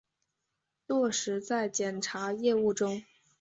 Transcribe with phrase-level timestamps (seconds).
[0.87, 3.03] 落实在检察业务中